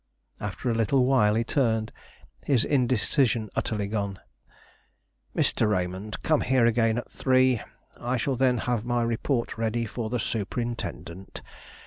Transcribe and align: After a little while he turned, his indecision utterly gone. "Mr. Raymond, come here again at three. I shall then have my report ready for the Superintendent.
After 0.39 0.67
a 0.67 0.73
little 0.73 1.05
while 1.05 1.35
he 1.35 1.43
turned, 1.43 1.91
his 2.43 2.65
indecision 2.65 3.51
utterly 3.55 3.85
gone. 3.85 4.17
"Mr. 5.35 5.69
Raymond, 5.69 6.23
come 6.23 6.41
here 6.41 6.65
again 6.65 6.97
at 6.97 7.11
three. 7.11 7.61
I 7.99 8.17
shall 8.17 8.35
then 8.35 8.57
have 8.65 8.83
my 8.83 9.03
report 9.03 9.59
ready 9.59 9.85
for 9.85 10.09
the 10.09 10.17
Superintendent. 10.17 11.43